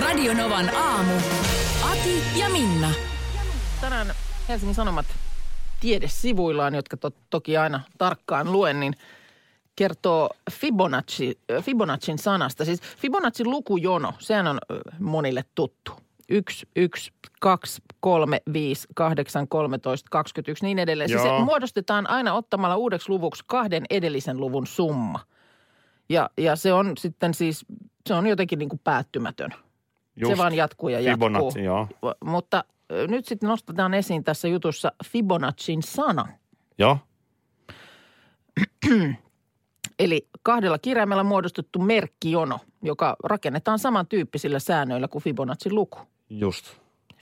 [0.00, 1.12] Radionovan aamu.
[1.90, 2.90] Ati ja Minna.
[3.80, 4.06] Tänään
[4.48, 5.06] Helsingin Sanomat
[5.80, 8.94] tiedesivuillaan, jotka to- toki aina tarkkaan luen, niin
[9.76, 12.64] kertoo Fibonacci, Fibonacin sanasta.
[12.64, 15.92] Siis Fibonacin lukujono, sehän on ö, monille tuttu.
[16.28, 21.08] 1, 1, 2, 3, 5, 8, 13, 21, niin edelleen.
[21.10, 21.44] Siis se Joo.
[21.44, 25.20] muodostetaan aina ottamalla uudeksi luvuksi kahden edellisen luvun summa.
[26.08, 27.66] Ja, ja se on sitten siis,
[28.06, 29.50] se on jotenkin niin kuin päättymätön.
[30.20, 30.32] Just.
[30.32, 31.28] Se vaan jatkuu ja jatkuu.
[31.28, 31.88] Fibonacci, joo.
[32.24, 32.64] Mutta
[33.08, 36.28] nyt sitten nostetaan esiin tässä jutussa Fibonacin sana.
[36.78, 36.98] Joo.
[39.98, 45.98] Eli kahdella kirjaimella muodostettu merkkijono, joka rakennetaan samantyyppisillä säännöillä kuin Fibonacin luku.
[46.30, 46.66] Just.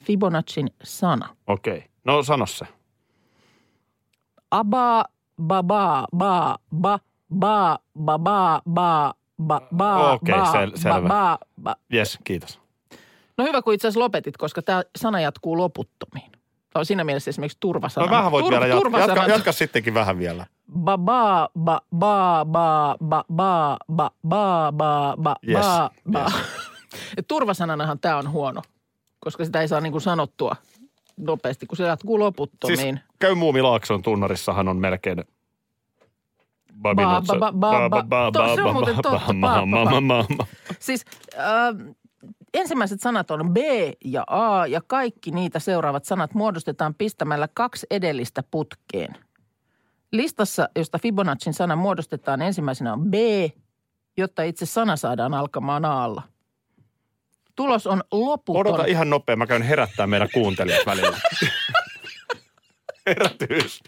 [0.04, 1.36] Fibonacin sana.
[1.46, 1.76] Okei.
[1.76, 1.88] Okay.
[2.04, 2.66] No sano se.
[4.50, 5.04] Aba,
[5.42, 6.98] baba, ba, ba,
[7.38, 9.14] ba, ba, ba, ba,
[9.46, 11.08] ba, ba, Okei, ba, sel- ba, selvä.
[11.08, 11.76] ba, ba.
[11.94, 12.60] Yes, kiitos.
[13.38, 16.32] No hyvä, kun itse asiassa lopetit, koska tämä sana jatkuu loputtomiin.
[16.32, 18.06] Tämä on siinä mielessä esimerkiksi turvasana.
[18.06, 19.00] No vähän voit Tur- vielä jatkaa.
[19.00, 20.46] Jatka, jatka sittenkin vähän vielä.
[20.78, 26.20] ba ba ba ba ba ba ba ba ba ba ba Yes, ba ba.
[26.20, 26.34] yes.
[27.28, 28.62] Turvasananahan tämä on huono,
[29.20, 30.56] koska sitä ei saa niinku sanottua
[31.16, 32.78] nopeasti, kun se jatkuu loputtomiin.
[32.78, 35.24] Siis käy Muumilaakson tunnarissahan on melkein
[36.82, 38.30] Ba, ba, ba, ba, ba.
[38.32, 39.20] To- se on muuten totta.
[39.40, 40.46] Ba, ba, ba.
[40.78, 41.94] Siis äh,
[42.56, 43.56] ensimmäiset sanat on B
[44.04, 49.16] ja A ja kaikki niitä seuraavat sanat muodostetaan pistämällä kaksi edellistä putkeen.
[50.12, 53.14] Listassa, josta Fibonacin sana muodostetaan ensimmäisenä on B,
[54.16, 56.22] jotta itse sana saadaan alkamaan Aalla.
[57.56, 58.66] Tulos on loputon.
[58.66, 61.18] Odota ihan nopea, mä käyn herättää meidän kuuntelijat välillä.
[63.06, 63.82] Herätys.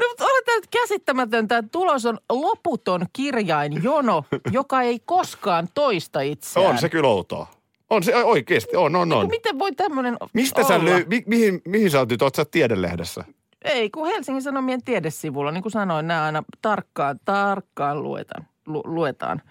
[0.00, 6.20] No mutta on tämä nyt käsittämätöntä, että tulos on loputon kirjainjono, joka ei koskaan toista
[6.20, 6.70] itseään.
[6.70, 7.46] On se kyllä outoa.
[7.90, 9.28] On se oikeasti, on, on, on.
[9.28, 10.68] Miten voi tämmöinen Mistä olla?
[10.68, 13.24] sä löy, mi, mihin, mihin sä oot nyt, oot sä tiedelehdessä?
[13.64, 18.46] Ei, kun Helsingin Sanomien tiedesivulla, niin kuin sanoin, nämä aina tarkkaan, tarkkaan luetaan.
[18.66, 19.42] Lu, luetaan.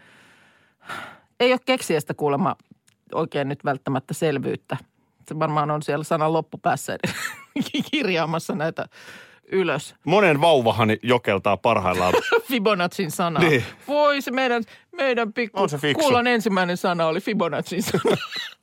[1.39, 2.55] Ei ole keksijästä kuulemma
[3.13, 4.77] oikein nyt välttämättä selvyyttä.
[5.27, 6.97] Se varmaan on siellä sanan loppupäässä
[7.91, 8.85] kirjaamassa näitä
[9.53, 9.95] ylös.
[10.05, 12.13] Monen vauvahan jokeltaa parhaillaan.
[12.47, 13.39] Fibonacin sana.
[13.39, 13.63] Niin.
[13.87, 16.03] Voi se meidän, meidän pikku On se fiksu.
[16.03, 18.17] kuulan ensimmäinen sana oli Fibonacin sana.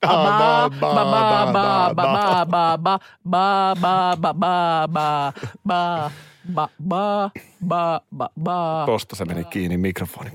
[0.06, 2.98] Ba, ba, ba, ba, ba, ba, ba, ba,
[3.30, 5.32] ba, ba, ba, ba, ba, ba,
[5.66, 6.10] ba,
[6.48, 7.30] ba, ba,
[7.68, 8.82] ba, ba, ba.
[8.86, 10.30] Tosta se meni kiinni mikrofoni.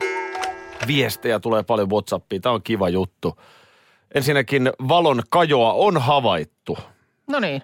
[0.87, 2.41] Viestejä tulee paljon Whatsappiin.
[2.41, 3.39] Tämä on kiva juttu.
[4.15, 6.77] Ensinnäkin valon kajoa on havaittu.
[7.27, 7.61] No niin.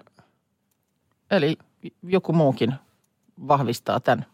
[1.32, 1.58] Eli
[2.04, 2.74] joku muukin
[3.48, 4.26] vahvistaa tämän,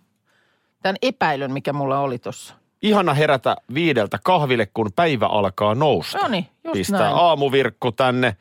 [0.83, 2.53] tämän epäilyn, mikä mulla oli tuossa.
[2.81, 6.17] Ihana herätä viideltä kahville, kun päivä alkaa nousta.
[6.17, 7.15] No niin, just Pistää näin.
[7.15, 8.37] aamuvirkku tänne.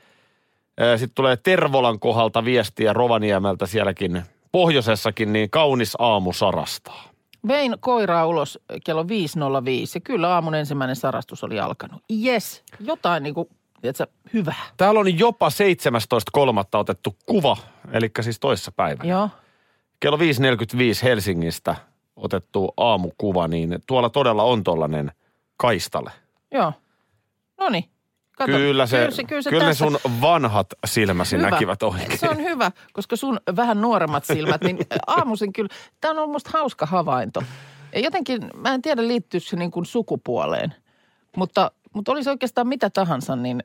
[0.96, 4.22] Sitten tulee Tervolan kohdalta viestiä Rovaniemeltä sielläkin
[4.52, 7.02] pohjoisessakin, niin kaunis aamu sarastaa.
[7.48, 9.08] Vein koiraa ulos kello 5.05
[9.94, 12.02] ja kyllä aamun ensimmäinen sarastus oli alkanut.
[12.24, 13.48] Yes, jotain niin kuin,
[13.92, 14.66] tiedätkö, hyvää.
[14.76, 16.44] Täällä on jopa 17.3.
[16.72, 17.56] otettu kuva,
[17.92, 19.10] eli siis toissa päivänä.
[19.10, 19.30] Joo.
[20.00, 20.22] Kello 5.45
[21.02, 21.76] Helsingistä
[22.16, 25.12] otettu aamukuva, niin tuolla todella on tollainen
[25.56, 26.10] kaistale.
[26.50, 26.72] Joo.
[27.58, 27.84] No niin.
[28.36, 31.50] Kato, Kyllä, se, kyllä se, kyllä se kyllä ne sun vanhat silmäsi Hyvä.
[31.50, 32.18] näkivät oikein.
[32.18, 35.68] Se on hyvä, koska sun vähän nuoremmat silmät, niin aamuisin kyllä,
[36.00, 37.42] tämä on ollut musta hauska havainto.
[37.94, 40.74] Ja jotenkin, mä en tiedä liittyykö se niin kuin sukupuoleen,
[41.36, 43.62] mutta, mutta olisi oikeastaan mitä tahansa, niin,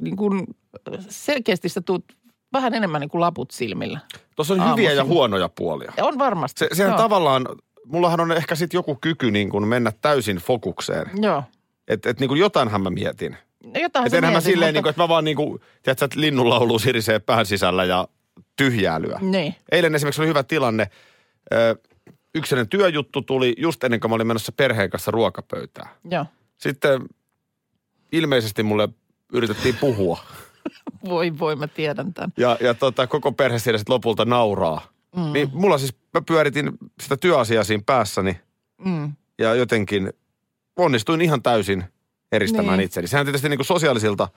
[0.00, 0.46] niin kuin
[1.08, 2.04] selkeästi sä tuut
[2.52, 4.00] vähän enemmän niin kuin laput silmillä.
[4.36, 5.14] Tuossa on hyviä ja aamuisin.
[5.14, 5.92] huonoja puolia.
[5.96, 6.58] Ja on varmasti.
[6.58, 6.98] Se, sehän Joo.
[6.98, 7.46] tavallaan,
[7.86, 11.10] mullahan on ehkä sitten joku kyky niin kuin mennä täysin fokukseen.
[11.22, 11.42] Joo.
[11.88, 13.36] Että et niin kuin jotainhan mä mietin.
[13.64, 14.72] No jotain sä enhän mä silleen, mutta...
[14.72, 18.08] niin kuin, että mä vaan niin kuin, tiedätkö, että linnunlaulu sirisee pään sisällä ja
[18.56, 19.18] tyhjäälyä.
[19.22, 19.54] Niin.
[19.72, 20.90] Eilen esimerkiksi oli hyvä tilanne.
[21.52, 21.76] Ö,
[22.34, 25.88] Yksinen työjuttu tuli just ennen kuin mä olin menossa perheen kanssa ruokapöytään.
[26.10, 26.26] Joo.
[26.58, 27.02] Sitten
[28.12, 28.88] ilmeisesti mulle
[29.32, 30.18] yritettiin puhua.
[31.08, 32.32] Voi voi, mä tiedän tämän.
[32.36, 34.80] Ja, ja tota, koko perhe siellä sitten lopulta nauraa.
[35.16, 35.32] Mm.
[35.32, 36.70] Niin mulla siis, mä pyöritin
[37.00, 38.40] sitä työasiaa siinä päässäni
[38.84, 39.12] Mm.
[39.38, 40.12] ja jotenkin
[40.76, 41.84] onnistuin ihan täysin
[42.32, 42.84] eristämään Niin.
[42.86, 43.06] itseni.
[43.06, 44.28] Sehän tietysti niin kuin sosiaalisilta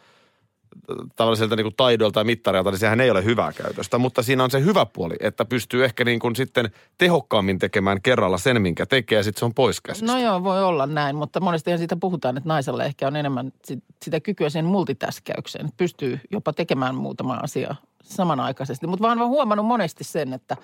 [1.15, 4.51] tavallisilta niin kuin taidoilta ja mittareilta, niin sehän ei ole hyvää käytöstä, mutta siinä on
[4.51, 9.17] se hyvä puoli, että pystyy ehkä niin kuin sitten tehokkaammin tekemään kerralla sen, minkä tekee,
[9.17, 10.13] ja sitten se on pois käsistä.
[10.13, 13.83] No joo, voi olla näin, mutta monestihan siitä puhutaan, että naisella ehkä on enemmän sit-
[14.03, 15.69] sitä kykyä sen multitaskäykseen.
[15.77, 18.87] Pystyy jopa tekemään muutama asia samanaikaisesti.
[18.87, 20.57] Mutta vaan olen huomannut monesti sen, että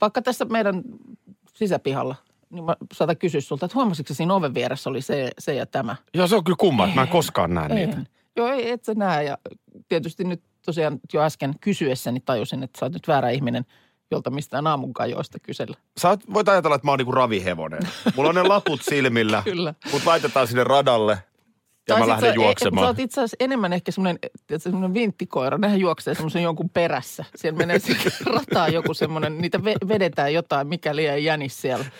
[0.00, 0.82] vaikka tässä meidän
[1.54, 2.14] sisäpihalla,
[2.50, 5.96] niin mä saatan kysyä sulta, että huomasitko siinä oven vieressä oli se, se ja tämä?
[6.14, 7.96] Joo, se on kyllä kumma, että mä en koskaan näe niitä.
[8.36, 9.24] Joo, ei, et sä näe.
[9.24, 9.38] Ja
[9.88, 13.64] tietysti nyt tosiaan jo äsken kysyessäni tajusin, että sä oot nyt väärä ihminen,
[14.10, 15.76] jolta mistään aamunkajoista kysellä.
[16.00, 17.82] Sä oot- voit ajatella, että mä oon niinku ravihevonen.
[18.16, 19.74] Mulla on ne laput silmillä, Kyllä.
[19.92, 21.12] mut laitetaan sinne radalle
[21.88, 22.86] ja Tai mä lähden sä, Sä juoksemaan.
[22.86, 24.18] oot itse asiassa enemmän ehkä semmoinen,
[24.58, 25.58] semmoinen vinttikoira.
[25.58, 27.24] Nehän juoksee semmoisen jonkun perässä.
[27.36, 27.96] Siellä menee se
[28.34, 31.84] rataa joku semmoinen, niitä ve- vedetään jotain, mikäli ei jänis siellä.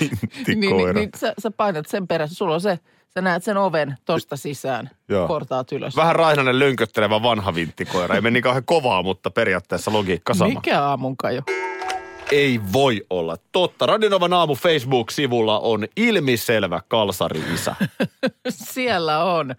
[0.00, 0.92] Niin, niin, Tikoira.
[1.00, 2.34] niin sä, sä painat sen perässä.
[2.36, 2.78] Sulla on se,
[3.14, 5.28] sä näet sen oven tosta sisään, Joo.
[5.28, 5.96] portaat ylös.
[5.96, 8.14] Vähän raihnainen lönköttelevä vanha vinttikoira.
[8.14, 10.54] Ei mene niin kauhean kovaa, mutta periaatteessa logiikka sama.
[10.54, 11.42] Mikä aamunkajo?
[12.32, 13.86] Ei voi olla totta.
[13.86, 17.74] Radionovan aamu Facebook-sivulla on ilmiselvä kalsari-isä.
[18.48, 19.54] Siellä on.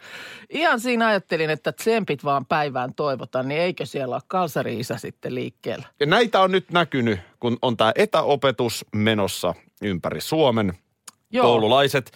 [0.49, 5.87] Ihan siinä ajattelin, että tsempit vaan päivään toivotan, niin eikö siellä ole kalsari-isä sitten liikkeellä?
[5.99, 10.73] Ja näitä on nyt näkynyt, kun on tämä etäopetus menossa ympäri Suomen.
[11.31, 11.45] Joo.
[11.45, 12.11] Koululaiset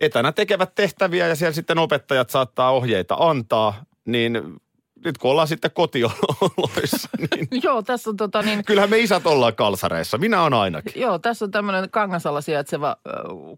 [0.00, 4.60] etänä tekevät tehtäviä ja siellä sitten opettajat saattaa ohjeita antaa, niin
[5.04, 9.54] nyt kun ollaan sitten kotioloissa, niin Joo, tässä on tota niin, kyllähän me isät ollaan
[9.54, 10.18] kalsareissa.
[10.18, 11.02] Minä on ainakin.
[11.02, 13.10] Joo, tässä on tämmöinen Kangasalla sijaitseva ö,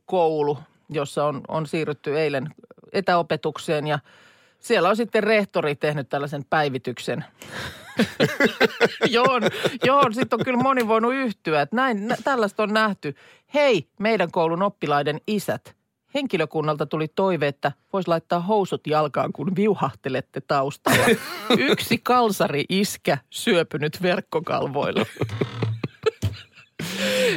[0.07, 0.59] koulu,
[0.89, 2.55] jossa on, on siirrytty eilen
[2.93, 3.99] etäopetukseen ja
[4.59, 7.25] siellä on sitten rehtori tehnyt tällaisen päivityksen.
[9.11, 9.41] joo,
[9.85, 13.15] joo sitten on kyllä moni voinut yhtyä, että näin, nä, tällaista on nähty.
[13.55, 15.77] Hei, meidän koulun oppilaiden isät.
[16.15, 21.07] Henkilökunnalta tuli toive, että voisi laittaa housut jalkaan, kun viuhahtelette taustalla.
[21.71, 25.07] Yksi kalsari iskä syöpynyt verkkokalvoille.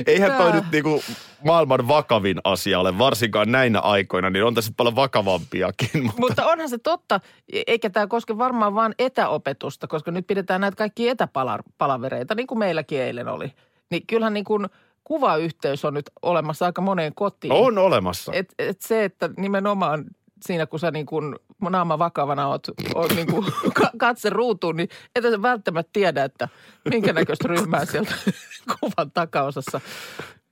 [0.08, 0.56] Eihän toi Tää.
[0.56, 1.04] nyt niinku
[1.46, 6.04] maailman vakavin asia ole, varsinkaan näinä aikoina, niin on tässä paljon vakavampiakin.
[6.04, 7.20] Mutta Mutta onhan se totta,
[7.68, 13.02] eikä tämä koske varmaan vain etäopetusta, koska nyt pidetään näitä kaikki etäpalavereita, niin kuin meilläkin
[13.02, 13.54] eilen oli.
[13.92, 14.68] Niin kyllähän niin kuin
[15.06, 17.54] kuvayhteys on nyt olemassa aika moneen kotiin.
[17.54, 18.32] on olemassa.
[18.36, 20.06] Et, et se, että nimenomaan
[20.42, 21.36] siinä, kun sä niin kuin
[21.70, 23.46] naama vakavana oot, oot niin kuin
[23.82, 26.50] ka- katse ruutuun, niin et sä välttämättä tiedä, että
[26.90, 28.14] minkä näköistä ryhmää sieltä
[28.80, 29.82] kuvan takaosassa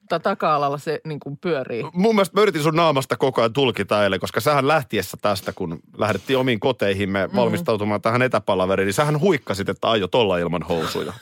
[0.10, 1.84] tai taka-alalla se niin kuin pyörii.
[1.94, 5.80] Mun mielestä mä yritin sun naamasta koko ajan tulkita eilen, koska sähän lähtiessä tästä, kun
[5.98, 7.36] lähdettiin omiin koteihimme Mm.
[7.36, 11.14] valmistautumaan tähän etäpalaveriin, niin sähän huikkasit, että aiot olla ilman housuja.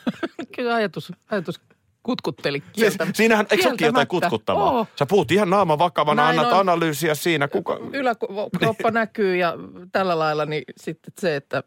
[0.55, 1.61] Kyllä ajatus, ajatus
[2.03, 3.13] kutkutteli Siis, kieltä.
[3.13, 4.71] siinähän, eikö olekin jotain kutkuttavaa?
[4.71, 4.87] Oo.
[4.99, 6.59] Sä puhut ihan naama vakavana, Näin annat on.
[6.59, 7.47] analyysiä siinä.
[7.47, 7.79] Kuka...
[7.93, 9.53] Yläkroppa näkyy ja
[9.91, 11.63] tällä lailla, niin sitten se, että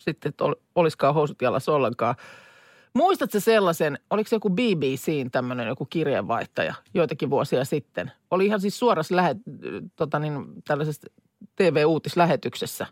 [0.00, 2.14] sitten et ol- olisikaan housut jalassa ollenkaan.
[2.94, 8.12] Muistatko sellaisen, oliko se joku BBCin tämmöinen joku kirjeenvaihtaja joitakin vuosia sitten?
[8.30, 9.36] Oli ihan siis suorassa lähe,
[9.96, 11.06] tota niin, tällaisessa
[11.56, 12.86] TV-uutislähetyksessä.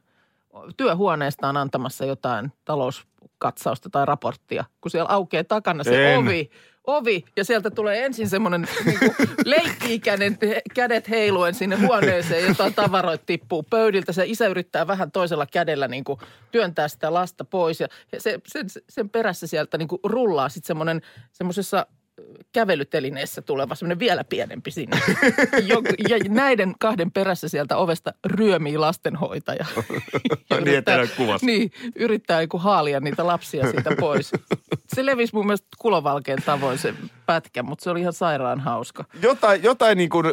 [0.76, 6.18] Työhuoneestaan antamassa jotain talouskatsausta tai raporttia, kun siellä aukeaa takana se En.
[6.18, 6.50] ovi,
[6.86, 8.98] ovi ja sieltä tulee ensin semmoinen niin
[9.44, 10.38] leikki-ikäinen
[10.74, 14.12] kädet heiluen sinne huoneeseen, jotain tavaroita tippuu pöydiltä.
[14.12, 16.18] Se isä yrittää vähän toisella kädellä niin kuin
[16.50, 21.02] työntää sitä lasta pois ja se, sen, sen perässä sieltä niin kuin rullaa sitten semmoinen
[21.32, 21.86] semmoisessa
[22.52, 25.00] kävelytelineessä tuleva semmoinen vielä pienempi sinne.
[26.08, 29.66] Ja näiden kahden perässä sieltä ovesta ryömii lastenhoitaja.
[30.50, 31.46] Ja Niin, että kuvassa.
[31.46, 34.32] Niin, yrittää niin haalia niitä lapsia siitä pois.
[34.94, 36.94] Se levisi mun mielestä kulovalkeen tavoin se
[37.26, 39.04] pätkä, mutta se oli ihan sairaan hauska.
[39.22, 40.26] Jotain, jotain niin kuin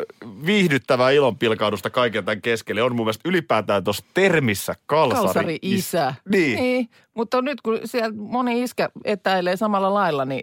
[0.46, 5.24] viihdyttävää ilonpilkaudusta kaiken tämän keskelle on mun mielestä ylipäätään tuossa termissä kalsari.
[5.24, 6.13] Kalsari isä.
[6.29, 6.60] Niin.
[6.60, 6.89] niin.
[7.13, 10.41] Mutta nyt kun siellä moni iskä etäilee samalla lailla, niin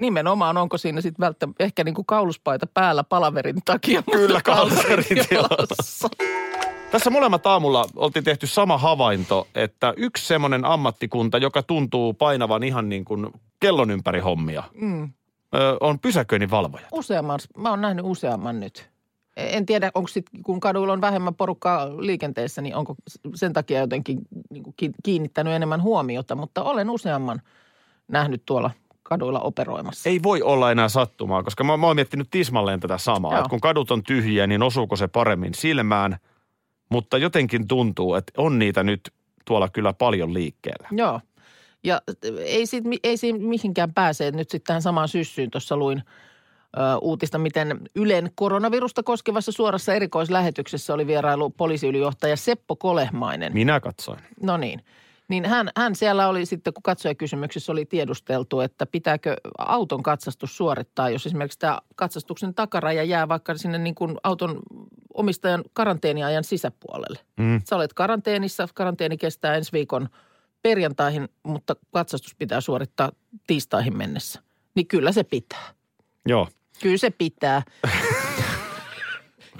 [0.00, 4.02] nimenomaan onko siinä sitten välttämättä ehkä niin kuin kauluspaita päällä palaverin takia.
[4.12, 6.08] Kyllä, kalsarin jalassa.
[6.90, 12.88] Tässä molemmat aamulla oltiin tehty sama havainto, että yksi semmoinen ammattikunta, joka tuntuu painavan ihan
[12.88, 13.26] niin kuin
[13.60, 15.12] kellon ympäri hommia, Mm.
[15.54, 16.86] ö, on pysäköinnin valvoja.
[16.92, 18.90] Useamman, mä oon nähnyt useamman nyt.
[19.36, 22.94] En tiedä, onko sit, kun kaduilla on vähemmän porukkaa liikenteessä, niin onko
[23.34, 24.18] sen takia jotenkin
[24.50, 27.42] niin kuin ki- kiinnittänyt enemmän huomiota, mutta olen useamman
[28.08, 28.70] nähnyt tuolla
[29.10, 30.10] kaduilla operoimassa.
[30.10, 33.38] Ei voi olla enää sattumaa, koska mä, mä oon miettinyt tismalleen tätä samaa.
[33.38, 36.16] Että kun kadut on tyhjiä, niin osuuko se paremmin silmään.
[36.88, 39.12] Mutta jotenkin tuntuu, että on niitä nyt
[39.44, 40.88] tuolla kyllä paljon liikkeellä.
[40.92, 41.20] Joo.
[41.84, 42.02] Ja
[42.44, 44.30] ei, siitä, ei siinä mihinkään pääse.
[44.30, 46.02] Nyt sitten tähän samaan syssyyn tuossa luin
[47.00, 53.52] uutista, miten Ylen koronavirusta koskevassa suorassa erikoislähetyksessä oli vierailu poliisiylijohtaja Seppo Kolehmainen.
[53.52, 54.20] Minä katsoin.
[54.42, 54.84] No niin.
[55.30, 61.10] Niin hän, hän siellä oli sitten, kun katsojakysymyksessä oli tiedusteltu, että pitääkö auton katsastus suorittaa,
[61.10, 64.58] jos esimerkiksi tämä katsastuksen takaraja jää vaikka sinne niin kuin auton
[65.14, 67.18] omistajan karanteeniajan sisäpuolelle.
[67.36, 67.60] Mm.
[67.68, 70.08] Sä olet karanteenissa, karanteeni kestää ensi viikon
[70.62, 73.12] perjantaihin, mutta katsastus pitää suorittaa
[73.46, 74.42] tiistaihin mennessä.
[74.74, 75.74] Niin kyllä se pitää.
[76.26, 76.48] Joo.
[76.82, 77.62] Kyllä se pitää.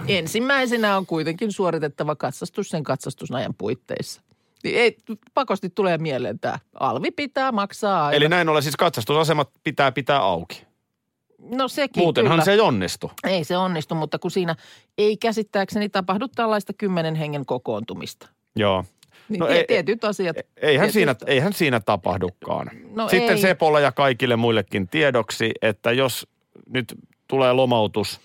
[0.07, 4.21] Ensimmäisenä on kuitenkin suoritettava katsastus sen katsastusajan puitteissa.
[4.63, 4.97] Niin ei,
[5.33, 6.59] pakosti tulee mieleen tämä.
[6.79, 8.15] Alvi pitää maksaa aina.
[8.17, 10.63] Eli näin ollen siis katsastusasemat pitää pitää auki.
[11.49, 12.45] No sekin Muutenhan kyllä.
[12.45, 13.11] se ei onnistu.
[13.27, 14.55] Ei se onnistu, mutta kun siinä
[14.97, 18.29] ei käsittääkseni tapahdu tällaista kymmenen hengen kokoontumista.
[18.55, 18.85] Joo.
[19.29, 20.37] Niin No ei- tietyt asiat.
[20.57, 22.71] Eihän tietyt- siinä, eihän siinä tapahdukaan.
[22.95, 23.41] No Sitten ei.
[23.41, 26.27] Sepolle ja kaikille muillekin tiedoksi, että jos
[26.69, 26.95] nyt
[27.27, 28.21] tulee lomautus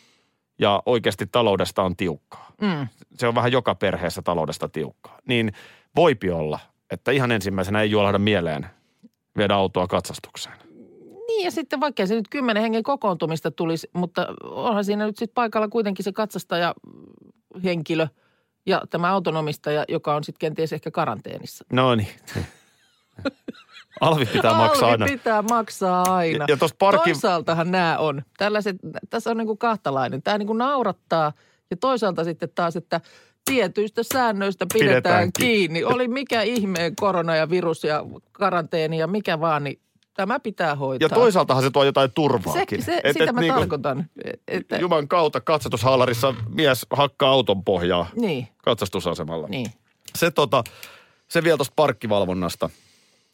[0.59, 2.88] ja oikeasti taloudesta on tiukkaa, Mm.
[3.19, 5.52] se on vähän joka perheessä taloudesta tiukkaa, niin
[5.97, 6.59] voipi olla,
[6.91, 8.67] että ihan ensimmäisenä ei juolahda mieleen
[9.37, 10.57] viedä autoa katsastukseen.
[11.29, 15.35] Niin ja sitten vaikka se nyt kymmenen hengen kokoontumista tulisi, mutta onhan siinä nyt sitten
[15.35, 16.75] paikalla kuitenkin se katsastaja
[17.65, 18.07] henkilö
[18.67, 21.65] ja tämä autonomistaja, joka on sitten kenties ehkä karanteenissa.
[21.73, 22.09] No niin.
[24.00, 25.07] Alvi pitää maksaa Alvi aina.
[25.07, 26.45] pitää maksaa aina.
[26.49, 27.11] Ja, ja parkki...
[27.11, 28.23] Toisaaltahan nämä on.
[28.38, 28.76] Tällaiset,
[29.11, 30.23] tässä on niin kuin kahtalainen.
[30.23, 31.33] Tämä niin kuin naurattaa
[31.71, 33.00] ja toisaalta sitten taas, että
[33.47, 35.85] tietyistä säännöistä pidetään, Pidetään ki- kiinni.
[35.85, 39.79] Oli mikä ihmeen korona ja virus ja karanteeni ja mikä vaan, niin
[40.15, 41.05] tämä pitää hoitaa.
[41.07, 42.83] Ja toisaaltahan se tuo jotain se, turvaakin.
[42.83, 44.07] se, Et- sitä et mä niinku tarkoitan.
[44.49, 49.49] Että, Juman kautta katsatushallarissa mies hakkaa auton pohjaa niin, katsastusasemalla.
[49.49, 49.67] niin.
[50.17, 50.65] Se, tota,
[51.29, 52.71] se vielä tuosta parkkivalvonnasta.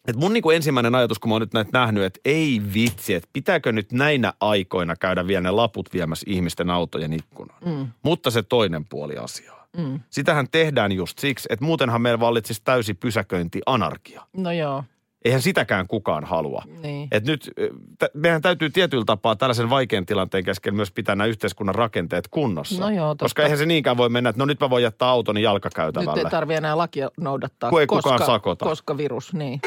[0.08, 3.28] Et mun niinku ensimmäinen ajatus, kun mä oon nyt näitä nähnyt, että ei vitsi, että
[3.32, 7.58] pitääkö nyt näinä aikoina käydä vielä ne laput viemässä ihmisten autojen ikkunaan.
[7.64, 7.88] Mm.
[8.02, 9.61] Mutta se toinen puoli asiaa.
[9.76, 10.00] Mm.
[10.10, 14.22] Sitähän tehdään just siksi, että muutenhan meillä vallitsisi täysi pysäköinti anarkia.
[14.36, 14.84] No joo,
[15.24, 16.62] Eihän sitäkään kukaan halua.
[16.82, 17.08] niin.
[17.12, 17.50] Et nyt
[17.98, 22.80] t- meidän täytyy tietyllä tapaa tällaisen vaikean tilanteen keskellä myös pitää nämä yhteiskunnan rakenteet kunnossa.
[22.82, 23.24] No joo, totta.
[23.24, 26.20] Koska eihän se niinkään voi mennä, että no nyt mä voin jättää autoni Nyt jalkakäytävälle.
[26.20, 28.64] ei tarvitse enää lakia noudattaa, Kun ei koska, kukaan sakota.
[28.64, 29.60] koska virus, niin.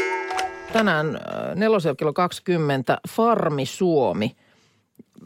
[0.74, 1.20] Tänään
[1.56, 4.36] nelosella kello 20 Farmi Suomi.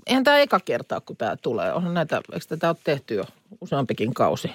[0.07, 1.73] Eihän tämä eka kertaa, kun tämä tulee.
[1.73, 3.23] Onhan näitä, eikö tätä ole tehty jo
[3.61, 4.51] useampikin kausi?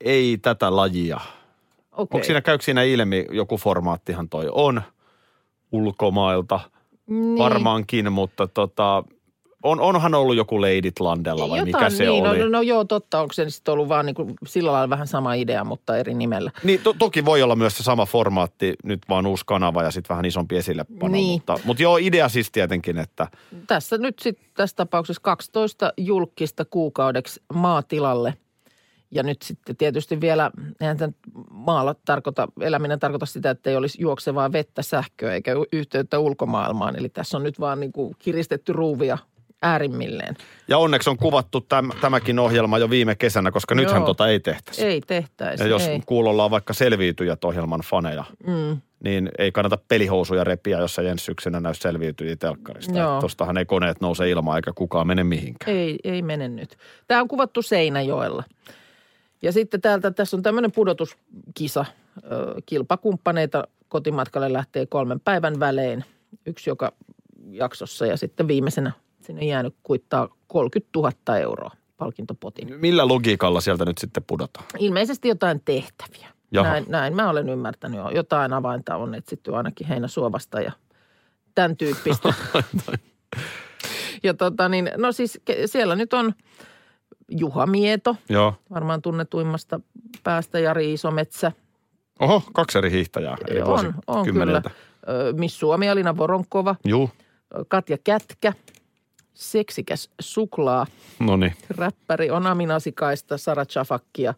[0.00, 1.16] Ei tätä lajia.
[1.16, 2.16] Okei.
[2.16, 4.82] Onko siinä, käykö siinä ilmi, joku formaattihan toi on
[5.72, 6.60] ulkomailta?
[7.06, 7.38] niin.
[7.38, 9.04] Varmaankin, mutta tota,
[9.62, 12.38] on, onhan ollut joku Leidit Landella vai mikä se niin, oli?
[12.38, 13.20] No, no joo, totta.
[13.20, 16.50] Onko se sitten ollut vaan niin kuin, sillä lailla vähän sama idea, mutta eri nimellä.
[16.62, 20.08] Niin to, toki voi olla myös se sama formaatti, nyt vaan uusi kanava ja sitten
[20.08, 21.12] vähän isompi esillepano.
[21.12, 21.32] Niin.
[21.32, 23.28] Mutta, mutta joo, idea siis tietenkin, että
[23.66, 28.34] Tässä nyt sitten tässä tapauksessa 12 julkista kuukaudeksi maatilalle.
[29.10, 31.14] Ja nyt sitten tietysti vielä, eihän tämän
[31.50, 36.96] maalla tarkoita, eläminen tarkoita sitä, että ei olisi juoksevaa vettä, sähköä eikä yhteyttä ulkomaailmaan.
[36.98, 39.18] Eli tässä on nyt vaan niin kuin kiristetty ruuvia
[39.62, 40.36] äärimmilleen.
[40.68, 44.06] Ja onneksi on kuvattu täm, tämäkin ohjelma jo viime kesänä, koska nythän Joo.
[44.06, 44.84] tota ei tehtäisi.
[44.84, 46.00] Ei tehtäisi, ja jos ei.
[46.06, 48.80] kuulolla on vaikka selviytyjät ohjelman faneja, Mm.
[49.04, 52.98] niin ei kannata pelihousuja repiä, jos ei ensi syksynä näy selviytyjiä telkkarista.
[52.98, 53.14] Joo.
[53.14, 55.76] Et Tostahan ei koneet nouse ilmaan eikä kukaan mene mihinkään.
[55.76, 56.76] Ei, ei mene nyt.
[57.08, 58.44] Tämä on kuvattu Seinäjoella.
[59.42, 61.84] Ja sitten täältä, tässä on tämmöinen pudotuskisa.
[62.66, 66.04] Kilpakumppaneita kotimatkalle lähtee kolmen päivän välein.
[66.46, 66.92] Yksi joka
[67.50, 72.80] jaksossa ja sitten viimeisenä sinne jäänyt kuittaa 30 000 euroa palkintopotin.
[72.80, 74.66] Millä logiikalla sieltä nyt sitten pudotaan?
[74.78, 76.28] Ilmeisesti jotain tehtäviä.
[76.50, 76.70] Jaha.
[76.70, 78.10] Näin, näin mä olen ymmärtänyt jo.
[78.10, 80.72] Jotain avainta on etsitty ainakin heinäsuovasta ja
[81.54, 82.34] tämän tyyppistä.
[84.22, 86.32] ja tota niin, no siis siellä nyt on
[87.30, 88.54] Juha Mieto, Joo.
[88.70, 89.80] varmaan tunnetuimmasta
[90.24, 91.52] päästä Jari Isometsä.
[92.20, 93.36] Oho, kaksi eri hiihtäjää.
[93.48, 94.62] Eri on, on kyllä.
[95.36, 97.10] Miss Suomi Alina Voronkova, Juu,
[97.68, 98.52] Katja Kätkä,
[99.34, 100.86] seksikäs suklaa,
[101.20, 101.54] no niin.
[101.70, 104.34] räppäri on Aminasikaista, Sara Chafakkia,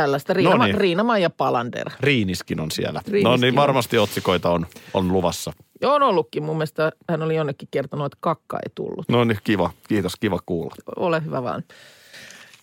[0.00, 0.32] tällaista.
[0.32, 0.74] Riina, Noniin.
[0.74, 1.90] Riina-Maija Palander.
[2.00, 3.00] Riiniskin on siellä.
[3.08, 3.62] Riiniskin no niin, on.
[3.62, 5.52] varmasti otsikoita on, on luvassa.
[5.82, 6.42] Joo, on ollutkin.
[6.42, 9.08] Mun mielestä hän oli jonnekin kertonut, että kakka ei tullut.
[9.08, 9.70] No niin, kiva.
[9.88, 10.74] Kiitos, kiva kuulla.
[10.96, 11.64] Ole hyvä vaan.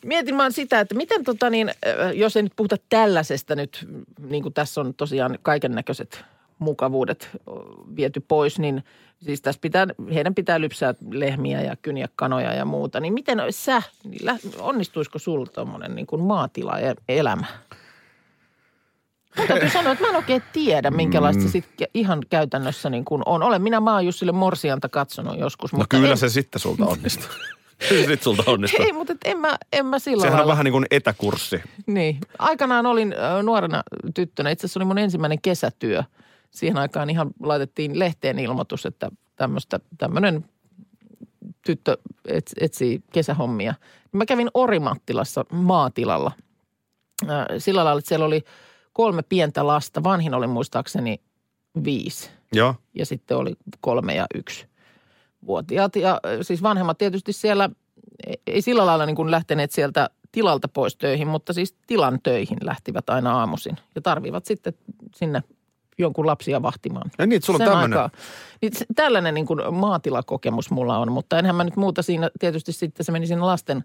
[0.05, 1.71] Mietin vaan sitä, että miten tota niin,
[2.13, 3.87] jos ei nyt puhuta tällaisesta nyt,
[4.19, 6.25] niin kuin tässä on tosiaan kaiken näköiset
[6.63, 7.29] mukavuudet
[7.96, 8.84] viety pois, niin
[9.22, 13.00] siis tässä pitää, heidän pitää lypsää lehmiä ja kyniä kanoja ja muuta.
[13.00, 13.82] Niin miten sä,
[14.60, 17.46] onnistuisiko sulla tuommoinen niin kuin maatila-elämä?
[19.48, 21.50] Täytyy sanoa, että mä en oikein tiedä, minkälaista mm.
[21.50, 23.43] se ihan käytännössä niin kuin on.
[23.43, 25.74] Olen minä Maajussille Morsianta katsonut joskus.
[25.74, 27.29] No mutta kyllä en, se sitten sulta onnistuu.
[27.89, 28.86] sitten sulta onnistuu.
[28.86, 30.51] Ei, mutta et en mä, en mä sillä Sehän on lailla.
[30.51, 31.62] vähän niin kuin etäkurssi.
[31.88, 32.20] Niin.
[32.39, 34.50] Aikanaan olin nuorena tyttönä.
[34.50, 36.03] Itse asiassa oli mun ensimmäinen kesätyö.
[36.53, 40.45] Siihen aikaan ihan laitettiin lehteen ilmoitus, että tämmöistä, tämmöinen
[41.65, 43.74] tyttö ets, etsii kesähommia.
[44.12, 46.31] Mä kävin Orimattilassa maatilalla.
[47.57, 48.43] Sillä lailla, että siellä oli
[48.93, 50.03] kolme pientä lasta.
[50.03, 51.22] Vanhin oli muistaakseni
[51.83, 52.75] viisi Joo.
[52.95, 54.67] ja sitten oli kolme ja yksi
[55.45, 55.95] vuotiaat.
[55.95, 57.69] Ja siis vanhemmat tietysti siellä
[58.27, 62.57] ei- ei sillä lailla niin kuin lähteneet sieltä tilalta pois töihin, mutta siis tilan töihin
[62.62, 64.74] lähtivät aina aamuisin ja tarvivat sitten
[65.15, 65.43] sinne
[65.97, 67.12] jonkun lapsia vahtimaan.
[67.17, 68.09] Ja niin, sulla on Sen tämmöinen.
[68.62, 72.71] Niin se- tällainen niin kuin maatilakokemus mulla on, mutta enhän mä nyt muuta siinä, tietysti
[72.71, 73.83] sitten se meni siinä lasten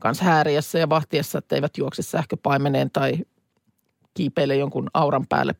[0.00, 3.18] kanssa hääriässä ja vahtiessa, että eivät juokse sähköpaimeneen tai
[4.14, 5.54] kiipeile jonkun auran päälle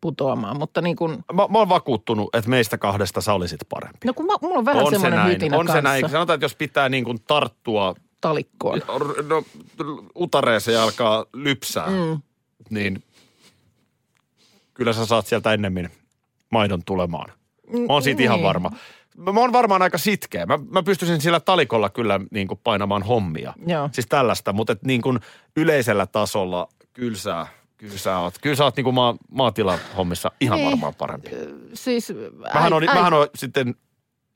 [0.00, 3.98] putoamaan, mutta niin kuin, Mä, mä oon vakuuttunut, että meistä kahdesta sä olisit parempi.
[4.06, 5.32] no kun mä, mulla on vähän on se semmoinen näin.
[5.32, 6.10] hytinä On kanssa se näin.
[6.10, 8.82] Sanotaan, että jos pitää niin kuin tarttua talikkoon.
[9.28, 9.42] no,
[10.14, 12.20] utareeseen ja alkaa lypsää, mm.
[12.70, 13.02] niin
[14.82, 15.90] kyllä sä saat sieltä ennemmin
[16.50, 17.28] maidon tulemaan.
[17.72, 18.46] Mä oon siitä ihan niin.
[18.46, 18.70] varma.
[19.16, 20.46] Mä, oon varmaan aika sitkeä.
[20.46, 23.54] Mä, mä pystyisin sillä talikolla kyllä niin kuin painamaan hommia.
[23.66, 23.88] Joo.
[23.92, 25.20] Siis tällaista, mutta et niin kuin
[25.56, 27.46] yleisellä tasolla kyllä sä,
[27.76, 30.70] kyllä sä oot, kyllä sä oot niin kuin maa, maatilahommissa ihan Niin.
[30.70, 31.30] varmaan parempi.
[31.74, 32.12] Siis
[32.54, 33.74] Mähän on, äi- mähän on sitten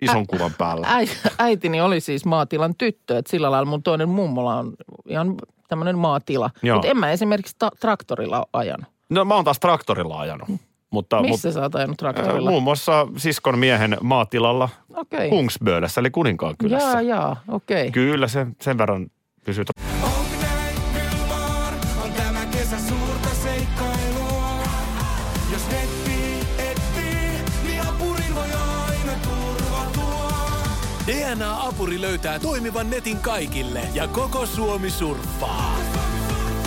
[0.02, 0.86] ison kuvan päällä.
[0.90, 1.06] äi,
[1.38, 4.72] äitini oli siis maatilan tyttö, että sillä lailla mun toinen mummola on
[5.08, 5.34] ihan
[5.68, 6.50] tämmöinen maatila.
[6.74, 8.95] Mutta en mä esimerkiksi ta- traktorilla ole ajanut.
[9.10, 10.48] No mä oon taas traktorilla ajanut.
[10.90, 12.50] Mutta, Missä sä oot ajanut traktorilla?
[12.50, 15.28] muun muassa siskon miehen maatilalla Okei.
[15.28, 16.88] Kungsböölässä, eli Kuninkaan kylässä.
[16.88, 17.90] Jaa, jaa, okei.
[17.90, 19.06] Kyllä se sen verran
[19.44, 19.64] pysyy.
[31.06, 35.76] DNA-apuri löytää toimivan netin kaikille ja koko Suomi surffaa.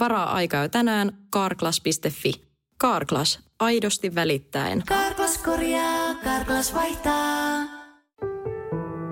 [0.00, 2.32] Varaa aikaa jo tänään karklas.fi.
[2.78, 4.82] Karklas, aidosti välittäen.
[4.88, 7.58] Karklas korjaa, Karklas vaihtaa.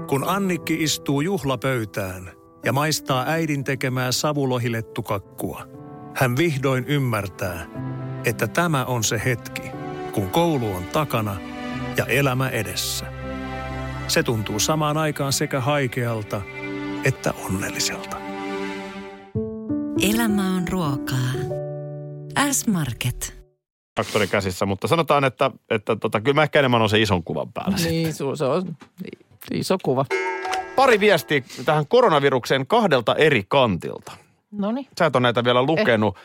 [0.08, 2.32] Kun Annikki istuu juhlapöytään
[2.64, 5.66] ja maistaa äidin tekemää savulohilettukakkua,
[6.14, 7.66] hän vihdoin ymmärtää,
[8.24, 9.62] että tämä on se hetki,
[10.12, 11.36] kun koulu on takana
[11.96, 13.06] ja elämä edessä.
[14.08, 16.42] Se tuntuu samaan aikaan sekä haikealta
[17.04, 18.25] että onnelliselta.
[20.02, 21.16] Elämä on ruokaa.
[22.52, 23.34] S-Market.
[23.94, 27.52] traktori käsissä, mutta sanotaan, että, että tota, kyllä mä ehkä enemmän on se ison kuvan
[27.52, 27.76] päällä.
[27.76, 28.76] Niin, su- se on
[29.54, 30.04] iso kuva.
[30.76, 34.12] Pari viestiä tähän koronavirukseen kahdelta eri kantilta.
[34.52, 34.86] No niin.
[34.98, 36.16] Sä et ole näitä vielä lukenut.
[36.16, 36.22] Eh.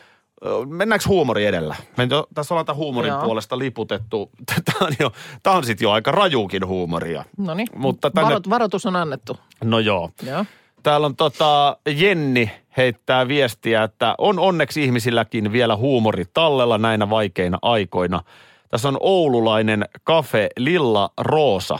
[0.66, 1.76] Mennäänkö huumori edellä?
[1.96, 3.24] Me jo, tässä ollaan tämän huumorin Joo.
[3.24, 4.30] puolesta liputettu.
[4.64, 7.24] Tämä on, jo, tämä on sitten jo aika rajuukin huumoria.
[7.38, 7.68] No niin.
[7.76, 9.36] Mutta tänne- Varot, varoitus on annettu.
[9.64, 10.10] No joo.
[10.26, 10.44] Joo.
[10.82, 17.58] Täällä on tota, Jenni heittää viestiä, että on onneksi ihmisilläkin vielä huumori tallella näinä vaikeina
[17.62, 18.22] aikoina.
[18.68, 21.78] Tässä on oululainen kafe Lilla Roosa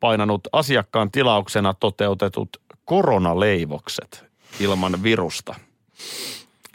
[0.00, 2.48] painanut asiakkaan tilauksena toteutetut
[2.84, 4.24] koronaleivokset
[4.60, 5.54] ilman virusta.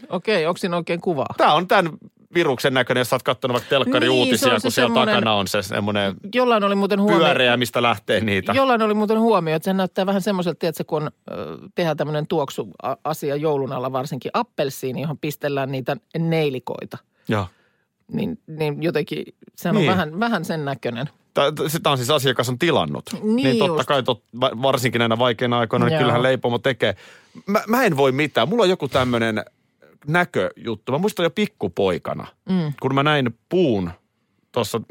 [0.10, 1.34] Okei, onko siinä oikein kuvaa?
[1.38, 1.92] Tämä on tämän
[2.38, 5.16] viruksen näköinen, jos sä oot katsonut vaikka Niin, se telkkariuutisia, on se kun siellä semmoinen-
[5.16, 7.20] takana on se semmoinen Jollain oli muuten huomio.
[7.20, 8.54] pyöreä, mistä lähtee niitä.
[8.56, 11.12] Jollain oli muuten huomio, että se näyttää vähän semmoiselta, että kun
[11.76, 16.98] tehdään tämmöinen tuoksu-asia joulun alla, varsinkin appelsiini, johon pistellään niitä neilikoita.
[17.28, 17.48] Joo.
[18.14, 19.92] Niin, niin jotenkin se on Niin.
[19.92, 21.10] vähän, vähän sen näköinen.
[21.68, 23.04] Sitä on siis asiakas on tilannut.
[23.24, 23.88] Niin niin totta just.
[23.88, 26.00] kai tot, va- varsinkin näinä vaikeina aikoina, niin Joo.
[26.00, 26.96] kyllähän leipomo tekee.
[27.46, 28.50] Mä, mä en voi mitään.
[28.50, 29.46] Mulla on joku tämmöinen
[30.08, 30.92] näköjuttu.
[30.92, 32.74] Mä muistan jo pikkupoikana, mm.
[32.82, 33.92] kun mä näin puun,
[34.52, 34.82] tuossa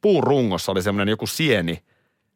[0.00, 1.82] puun rungossa oli semmoinen joku sieni.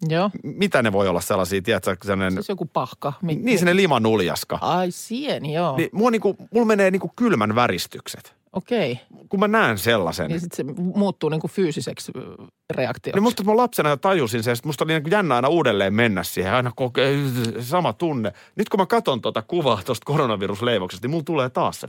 [0.09, 0.31] Joo.
[0.43, 3.13] Mitä ne voi olla sellaisia, tiedätkö, sellainen, Siis joku pahka.
[3.23, 4.59] Mi- niin sellainen limanuljaska.
[4.61, 5.77] Ai sieni, joo.
[5.77, 8.39] Niin, mua niinku, mulla menee niinku kylmän väristykset.
[8.53, 9.01] Okei.
[9.29, 10.29] Kun mä näen sellaisen.
[10.29, 12.13] Niin sitten se muuttuu niin kuin fyysiseksi
[12.71, 13.17] reaktioksi.
[13.17, 16.53] Niin musta mä lapsena tajusin sen, että musta oli niin jännä aina uudelleen mennä siihen,
[16.53, 17.17] aina kokee
[17.61, 18.33] sama tunne.
[18.57, 21.89] Nyt kun mä katson tuota kuvaa tuosta koronavirusleivoksesta, niin mulla tulee taas se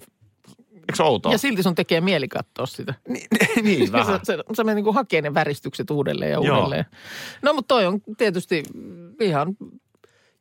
[0.89, 1.31] Eikö se outoa?
[1.31, 2.93] Ja silti sun tekee mieli katsoa sitä.
[3.07, 3.27] Niin,
[3.63, 4.19] niin vähän.
[4.23, 6.57] se, se, se menee niin hakee ne väristykset uudelleen ja Joo.
[6.57, 6.85] uudelleen.
[7.41, 8.63] No mutta toi on tietysti
[9.19, 9.57] ihan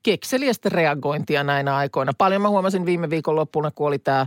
[0.02, 2.12] kekseliästä reagointia näinä aikoina.
[2.18, 4.26] Paljon mä huomasin viime viikon loppuna, kun oli tämä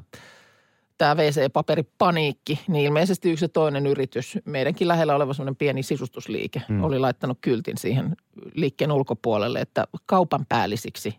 [1.01, 6.83] tämä WC-paperipaniikki, niin ilmeisesti yksi toinen yritys, meidänkin lähellä oleva semmoinen pieni sisustusliike, hmm.
[6.83, 8.15] oli laittanut kyltin siihen
[8.53, 11.15] liikkeen ulkopuolelle, että kaupan päällisiksi,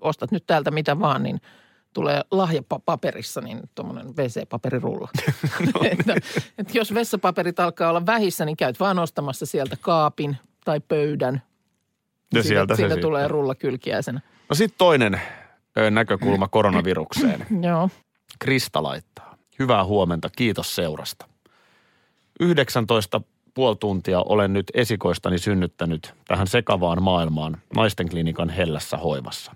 [0.00, 1.40] ostat nyt täältä mitä vaan, niin
[1.98, 5.08] tulee lahjapaperissa niin tuommoinen WC-paperirulla.
[5.90, 6.14] että,
[6.58, 11.42] että jos vessapaperit alkaa olla vähissä, niin käyt vaan ostamassa sieltä kaapin tai pöydän.
[12.34, 14.20] Ja Siitä- sieltä siitä tulee rulla kylkiäisenä.
[14.48, 15.20] No sitten toinen
[15.90, 17.46] näkökulma koronavirukseen.
[17.68, 17.90] Joo.
[18.38, 19.36] Krista laittaa.
[19.58, 21.28] Hyvää huomenta, kiitos seurasta.
[22.40, 23.20] 19
[23.54, 29.52] puoli tuntia olen nyt esikoistani synnyttänyt tähän sekavaan maailmaan naisten klinikan hellässä hoivassa.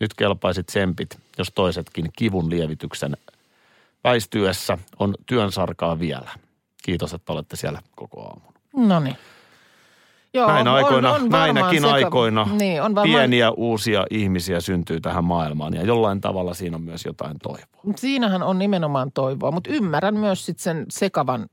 [0.00, 3.16] Nyt kelpaisi tsempit, jos toisetkin kivun lievityksen
[4.04, 6.30] väistyessä on työn sarkaa vielä.
[6.82, 8.52] Kiitos, että olette siellä koko aamun.
[8.88, 9.16] No niin.
[10.34, 14.60] Joo, Näinä on- aikoina, on varmaan näinäkin seka- aikoina niin, on varmaan, pieniä uusia ihmisiä
[14.60, 17.94] syntyy tähän maailmaan ja jollain tavalla siinä on myös jotain toivoa.
[17.96, 21.46] Siinähän on nimenomaan toivoa, mutta ymmärrän myös sit sen sekavan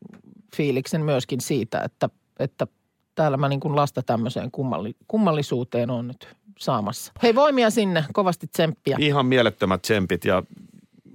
[0.56, 2.68] fiiliksen myöskin siitä, että, että
[3.16, 7.12] täällä mä niin kuin lasta tämmöiseen kummalli, kummallisuuteen on nyt saamassa.
[7.24, 8.98] Hei voimia sinne, kovasti tsemppiä.
[9.00, 10.44] Ihan mielettömät tsempit ja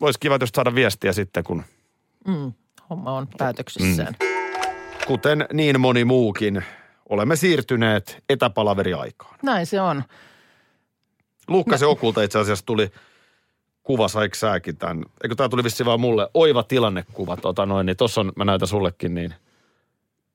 [0.00, 1.62] olisi kiva jos saada viestiä sitten, kun
[2.26, 2.52] Mm,
[2.90, 4.16] homma on päätöksissään.
[5.06, 6.64] kuten niin moni muukin,
[7.08, 9.34] olemme siirtyneet etäpalaveriaikaan.
[9.42, 10.04] Näin se on.
[11.48, 12.90] Luukkasen okulta itse asiassa tuli
[13.82, 15.04] kuva, saiko säkin tämän?
[15.22, 16.28] Eikö tämä tuli vissiin vaan mulle?
[16.34, 19.34] Oiva tilannekuva, tota noin, niin tossa on, mä näytän sullekin niin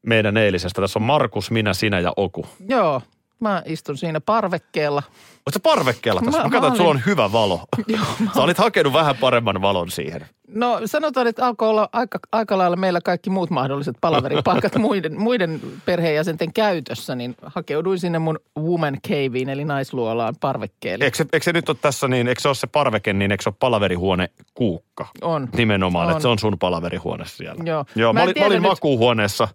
[0.05, 0.81] meidän eilisestä.
[0.81, 2.45] Tässä on Markus, minä, sinä ja Oku.
[2.69, 3.01] Joo,
[3.39, 5.03] mä istun siinä parvekkeella.
[5.45, 6.37] Oletko parvekkeella tässä?
[6.37, 7.61] Mä- Mä, mä katson, että sulla on hyvä valo.
[8.35, 10.25] Sä olit hakenut vähän paremman valon siihen.
[10.47, 15.61] No sanotaan, että alkoi olla aika, aika lailla meillä kaikki muut mahdolliset palaveripaikat muiden, muiden
[15.85, 21.05] perheenjäsenten käytössä, niin hakeuduin sinne mun woman caveen eli naisluolaan parvekkeelle.
[21.05, 23.43] Eikö se, eikö se nyt ole tässä niin, eikö se ole se parveke, niin eikö
[23.43, 25.07] se ole palaverihuone kuukka?
[25.21, 25.49] On.
[25.57, 26.11] Nimenomaan, On.
[26.11, 27.63] että se on sun palaverihuone siellä.
[27.65, 27.85] Joo.
[27.95, 29.47] Joo Mä mä, olin, mä olin nyt- makuuhuoneessa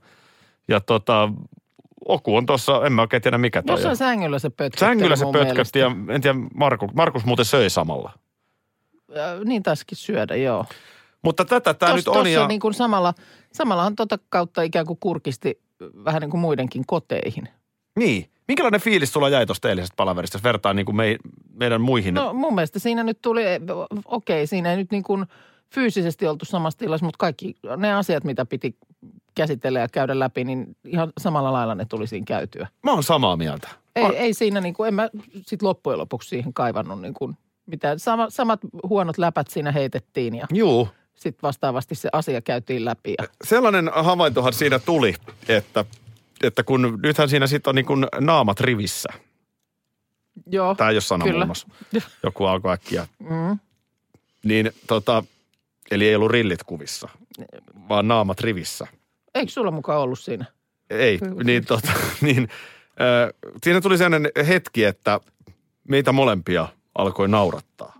[0.69, 1.29] ja tota,
[2.09, 3.97] Oku on tuossa, en mä oikein tiedä mikä toi Jossain on.
[3.97, 8.13] sängyllä se pötkötteli Sängyllä se mun pötkötti ja en tiedä, Markus, Markus muuten söi samalla.
[9.17, 10.65] Äh, Niin taisikin syödä, joo.
[11.23, 13.15] Mutta tätä tämä nyt on tossa ja niin kuin samalla,
[13.53, 15.61] samallahan tota kautta ikään kuin kurkisti
[16.05, 17.49] vähän niin kuin muidenkin koteihin.
[17.99, 18.31] niin.
[18.49, 21.17] Minkälainen fiilis sulla jäi tuosta eilisestä palaverista, jos vertaa niin kuin me,
[21.55, 22.15] meidän muihin?
[22.15, 23.43] No mun mielestä siinä nyt tuli,
[24.05, 25.27] okei, siinä ei nyt niin kuin
[25.75, 28.77] fyysisesti oltu samassa tilassa, mutta kaikki ne asiat, mitä piti
[29.35, 32.69] käsitellä ja käydä läpi, niin ihan samalla lailla ne tuli siinä käytyä.
[32.83, 33.69] Mä oon samaa mieltä.
[33.97, 35.09] Ei, Mä- ei siinä niin kuin, en mä
[35.47, 37.99] sit loppujen lopuksi siihen kaivannut niin kuin mitään.
[37.99, 40.89] Sama, samat huonot läpät siinä heitettiin ja Juu.
[41.15, 43.15] sitten vastaavasti se asia käytiin läpi.
[43.19, 45.15] Ja, Sellainen havaintohan siinä tuli,
[45.49, 45.85] että,
[46.43, 49.09] että kun nythän siinä sitten on niin kuin naamat rivissä.
[50.47, 51.45] joo, Tämä ei ole sana Kyllä.
[51.47, 51.57] muun
[52.25, 53.09] Joku alkoi äkkiä.
[53.19, 53.59] mm,
[54.45, 55.25] Niin tota,
[55.91, 57.09] eli ei ollut rillit kuvissa,
[57.89, 58.87] vaan naamat rivissä.
[59.35, 60.45] eikö sulla mukaan ollut siinä?
[60.91, 62.49] Ei, niin, tota, niin
[63.01, 65.21] äh, siinä tuli sellainen hetki, että
[65.89, 67.95] meitä molempia alkoi naurattaa.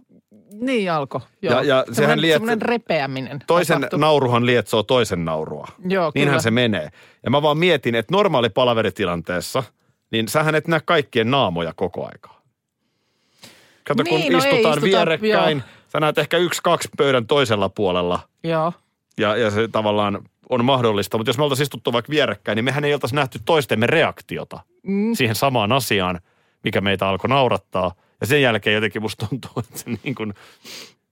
[0.53, 1.55] Niin alkoi, joo.
[1.55, 3.39] Ja- ja sehän liet- Semmoinen repeäminen.
[3.47, 3.99] Toisen tapahtui.
[3.99, 5.67] nauruhan lietsoo toisen naurua.
[5.89, 6.43] Joo, Niinhän kyllä.
[6.43, 6.89] se menee.
[7.25, 9.63] Ja mä vaan mietin, että normaali palaveritilanteessa,
[10.11, 12.41] niin sähän et näe kaikkien naamoja koko aikaa.
[13.85, 15.80] Kato, kun Niin, no ei istutaan istuta, vierekkäin, joo.
[15.93, 18.73] Sä näet ehkä yksi, kaksi pöydän toisella puolella Joo.
[19.19, 21.19] ja, ja se tavallaan on mahdollista.
[21.19, 25.15] Mutta jos me oltaisiin istuttu vaikka vierekkäin, niin mehän ei oltaisi nähty toistemme reaktiota Mm.
[25.15, 26.21] siihen samaan asiaan,
[26.65, 27.95] mikä meitä alkoi naurattaa.
[28.21, 30.35] Ja sen jälkeen jotenkin musta tuntuu, että se niin kuin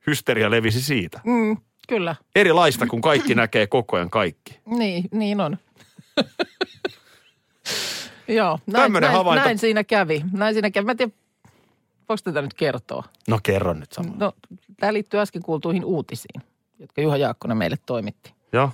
[0.07, 1.21] hysteria levisi siitä.
[1.25, 1.57] Mm,
[1.89, 4.59] kyllä, Erilaista, kun kaikki näkee koko ajan kaikki.
[4.67, 5.59] niin, niin on.
[8.29, 9.45] Joo, näin, näin, havainto.
[9.45, 10.23] näin siinä kävi.
[10.33, 10.85] Näin siinä kävi.
[10.85, 11.13] Mä en tiedä,
[12.09, 13.05] voiko tätä nyt kertoa?
[13.29, 14.17] No kerro nyt samalla.
[14.19, 14.33] No,
[14.81, 16.43] tämä liittyy äsken kuultuihin uutisiin,
[16.79, 18.35] jotka Juha Jaakkonen meille toimitti.
[18.53, 18.71] Joo.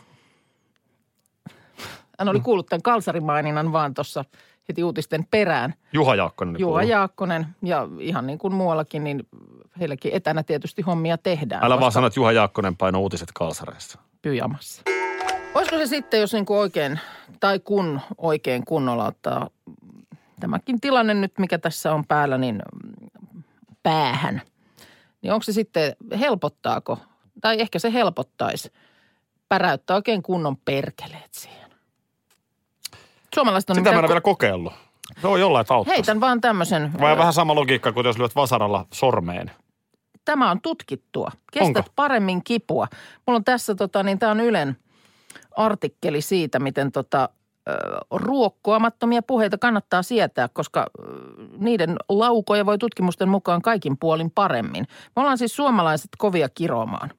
[2.19, 4.25] Hän oli kuullut tämän kalsarimaininnan vaan tuossa
[4.69, 5.75] heti uutisten perään.
[5.93, 6.57] Juha Jaakkonen.
[6.59, 6.91] Juha kuuluu.
[6.91, 9.27] Jaakkonen ja ihan niin kuin muuallakin, niin
[9.81, 11.65] heilläkin etänä tietysti hommia tehdään.
[11.65, 13.99] Älä vaan koska sano, että Juha Jaakkonen paino uutiset kalsareissa.
[14.23, 14.83] pyjamassa.
[15.55, 17.01] Olisiko se sitten, jos niin kuin oikein,
[17.41, 19.51] tai kun oikein kunnolla ottaa
[20.41, 22.63] tämäkin tilanne nyt, mikä tässä on päällä, niin
[23.85, 24.43] päähän.
[25.23, 26.99] Niin onko se sitten, helpottaako,
[27.41, 28.73] tai ehkä se helpottaisi,
[29.49, 31.71] päräyttää oikein kunnon perkeleet siihen.
[33.35, 34.73] Suomalaiset on Sitä mä en ole vielä kokeillut.
[35.21, 35.97] Se on jollain, että auttaisi.
[35.97, 36.93] Heitän vaan tämmöisen.
[37.01, 39.51] Vai vähän sama logiikka kuin jos lyöt vasaralla sormeen.
[40.25, 41.31] tämä on tutkittua.
[41.53, 41.91] Kestät Onko?
[41.97, 42.87] paremmin kipua.
[43.27, 44.77] Mulla on tässä, tota, niin tämä on Ylen
[45.57, 47.44] artikkeli siitä, miten tota, ö,
[48.11, 50.87] ruokkoamattomia puheita kannattaa sietää, koska
[51.59, 54.87] niiden laukoja voi tutkimusten mukaan kaikin puolin paremmin.
[55.17, 57.11] Me ollaan siis suomalaiset kovia kiroamaan.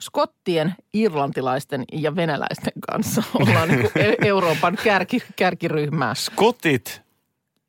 [0.00, 3.92] Skottien, irlantilaisten ja venäläisten kanssa ollaan niin kuin
[4.24, 6.14] Euroopan kärki, kärkiryhmää.
[6.14, 7.02] Skotit,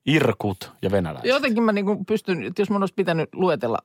[0.05, 1.29] irkut ja venäläiset.
[1.29, 3.77] Jotenkin mä niin kuin pystyn, että jos mun olisi pitänyt luetella,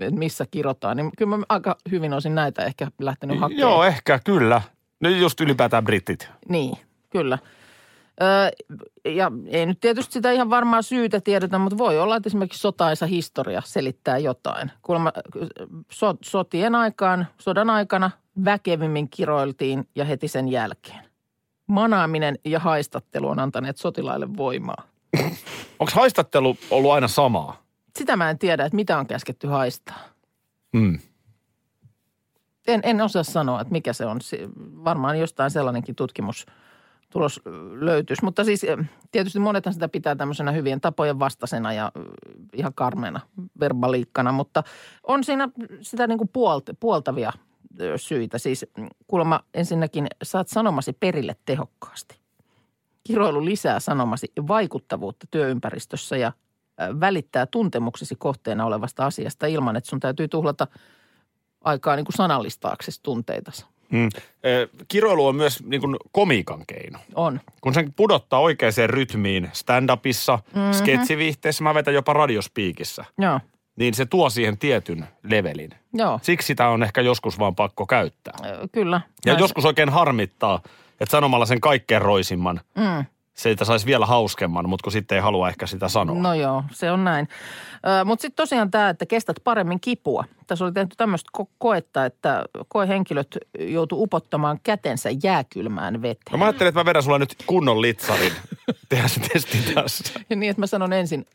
[0.00, 3.60] että missä kirotaan, niin kyllä mä aika hyvin olisin näitä ehkä lähtenyt hakemaan.
[3.60, 4.62] Joo, ehkä, kyllä.
[5.00, 6.28] No just ylipäätään britit.
[6.48, 6.76] Niin,
[7.10, 7.38] kyllä.
[8.22, 8.50] Öö,
[9.14, 13.06] ja ei nyt tietysti sitä ihan varmaa syytä tiedetä, mutta voi olla, että esimerkiksi sotaisa
[13.06, 14.70] historia selittää jotain.
[14.82, 15.12] Kuulemma
[15.90, 18.10] so, sotien aikaan, sodan aikana
[18.44, 21.04] väkevimmin kiroiltiin ja heti sen jälkeen.
[21.66, 24.82] Manaaminen ja haistattelu on antaneet sotilaille voimaa.
[25.78, 27.62] Onko haistattelu ollut aina samaa?
[27.96, 29.98] Sitä mä en tiedä, että mitä on käsketty haistaa.
[30.72, 30.98] Mm.
[32.66, 34.20] En, en osaa sanoa, että mikä se on.
[34.84, 36.46] Varmaan jostain sellainenkin tutkimus
[37.10, 37.40] tulos
[37.72, 38.24] löytyisi.
[38.24, 38.78] Mutta siis eh,
[39.12, 42.02] tietysti monethan sitä pitää tämmöisenä hyvien tapojen vastaisena ja eh,
[42.52, 43.20] ihan karmeena
[43.60, 44.62] verbaliikkana, mutta
[45.02, 45.48] on siinä
[45.80, 47.32] sitä niin kuin puolt, puoltavia
[47.80, 48.38] eh, syitä.
[48.38, 52.18] Siis mm, kuulemma ensinnäkin saat sanomasi perille tehokkaasti.
[53.04, 56.32] Kiroilu lisää sanomasi vaikuttavuutta työympäristössä ja
[57.00, 60.66] välittää tuntemuksesi kohteena olevasta asiasta ilman, että sun täytyy tuhlata
[61.60, 63.66] aikaa niin kuin sanallistaaksesi tunteitasi.
[63.90, 64.04] Mm.
[64.42, 66.98] Eh, Kiroilu on myös niin kuin komiikan keino.
[67.14, 67.40] On.
[67.60, 70.72] Kun sen pudottaa oikeaan rytmiin stand-upissa, mm-hmm.
[70.72, 73.40] sketsiviihteessä, mä vetän jopa radiospiikissä, Joo.
[73.76, 75.70] niin se tuo siihen tietyn levelin.
[75.94, 78.34] Joo, Siksi sitä on ehkä joskus vaan pakko käyttää.
[78.72, 79.00] Kyllä.
[79.26, 80.60] Ja Näin joskus oikein harmittaa,
[81.00, 83.04] että sanomalla sen kaikkein roisimman, Mm.
[83.36, 86.16] Siitä saisi vielä hauskemman, mutta kun sitten ei halua ehkä sitä sanoa.
[86.22, 87.28] No joo, se on näin.
[88.04, 90.24] Mutta sitten tosiaan tämä, että kestät paremmin kipua.
[90.46, 96.38] Tässä oli tehty tämmöistä ko- koetta, että koehenkilöt joutu upottamaan kätensä jääkylmään No veteen.
[96.38, 98.32] mä ajattelin, että mä vedän sulla nyt kunnon litsarin.
[98.88, 100.20] Tehdään se testi tässä.
[100.30, 101.26] Ja niin, että mä sanon ensin,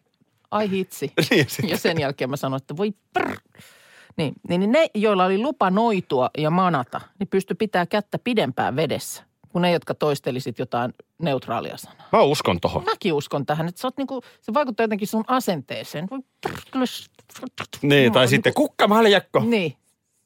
[0.52, 1.14] ai hitsi.
[1.30, 1.70] Niin, sitten.
[1.70, 3.36] Ja sen jälkeen mä sanon, että voi prr.
[4.18, 8.76] Niin, niin niin ne, joilla oli lupa noitua ja manata, niin pysty pitää kättä pidempään
[8.76, 12.08] vedessä kuin ne, jotka toistelisit jotain neutraalia sanaa.
[12.12, 12.84] Mä uskon tohon.
[12.84, 16.08] Mäkin uskon tähän, että sä oot niinku, se vaikuttaa jotenkin sun asenteeseen.
[17.82, 19.40] Niin, tai sitten niinku- kukkamaljakko.
[19.40, 19.76] Niin.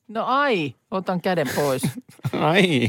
[0.08, 1.81] No ai, otan käden pois.
[2.39, 2.84] Ai.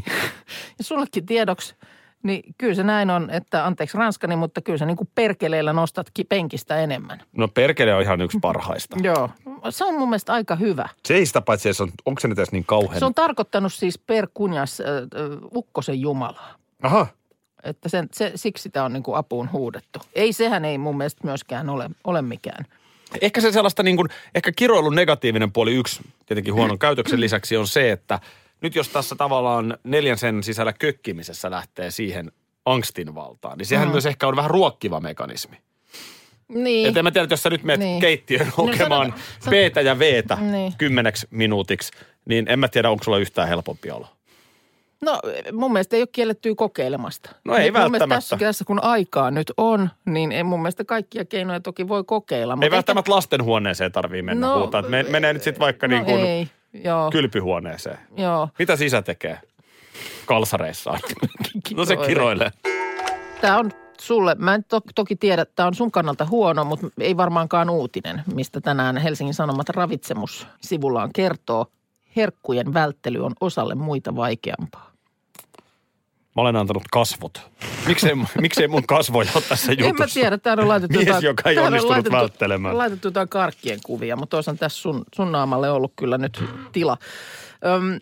[0.79, 1.75] Ja sullekin tiedoksi,
[2.23, 6.11] niin kyllä se näin on, että anteeksi ranskani, mutta kyllä sä niin kuin perkeleellä nostat
[6.15, 7.23] ki- penkistä enemmän.
[7.37, 8.97] No perkele on ihan yksi parhaista.
[9.03, 9.31] Joo.
[9.71, 10.89] Se on mun mielestä aika hyvä.
[11.05, 12.99] Se ei sitä paitsi, edes on, onko se nyt edes niin kauhean?
[12.99, 14.87] Se on tarkoittanut siis per kunjas äh,
[15.55, 16.55] ukkosen jumalaa.
[16.83, 17.07] Aha.
[17.67, 19.99] Että sen, se, siksi sitä on niin kuin apuun huudettu.
[20.15, 22.65] Ei, sehän ei mun mielestä myöskään ole, ole mikään.
[23.21, 27.67] Ehkä se sellaista niin kuin, ehkä kiroilun negatiivinen puoli yksi tietenkin huonon käytöksen lisäksi on
[27.67, 28.21] se, että
[28.61, 32.33] nyt jos tässä tavallaan neljän sen sisällä kökkimisessä lähtee siihen
[32.65, 33.93] angstin valtaan, niin sehän mm.
[33.93, 35.57] myös ehkä on vähän ruokkiva mekanismi.
[36.49, 36.89] Niin.
[36.89, 38.01] Että en mä tiedä, että jos sä nyt menet Niin.
[38.01, 40.53] keittiöön No lukemaan sano- no, Btä ja Vtä Niin.
[40.53, 40.73] niin.
[40.79, 41.93] kymmeneksi minuutiksi,
[42.25, 44.16] niin en mä tiedä, onko sulla yhtään helpompi olo.
[45.03, 45.21] No
[45.53, 47.31] mun mielestä ei ole kiellettyä kokeilemasta.
[47.45, 48.15] No ei mielestä välttämättä.
[48.15, 52.53] Tässä, tässä kun aikaa nyt on, niin ei mun mielestä kaikkia keinoja toki voi kokeilla.
[52.53, 54.83] Ei mutta välttämättä lastenhuoneeseen tarvii mennä No, no, huutaa.
[54.83, 56.49] Me, menee nyt sitten vaikka ehkä, niin kuin no ei,
[56.85, 57.99] joo, kylpyhuoneeseen.
[58.17, 58.49] joo.
[58.59, 59.41] Mitä sisä tekee
[60.27, 61.01] kalsareissaan?
[61.77, 62.51] no se Kiroilee.
[63.41, 67.17] Tämä on sulle, mä en to, toki tiedä, tämä on sun kannalta huono, mutta ei
[67.17, 71.67] varmaankaan uutinen, mistä tänään Helsingin Sanomat ravitsemussivullaan kertoo.
[72.17, 74.86] Herkkujen välttely on osalle muita vaikeampaa.
[76.37, 77.51] Mä olen antanut kasvot.
[77.87, 79.89] Miksei, miksei mun kasvoja ole tässä jutussa?
[79.89, 82.79] En mä tiedä, täällä on laitettu Mies, jotain, joka ei täällä on onnistunut laitettu, välttelemään.
[82.79, 86.97] laitettu jotain karkkien kuvia, mutta olisi tässä sun, sun naamalle ollut kyllä nyt tila.
[87.67, 88.01] Öm,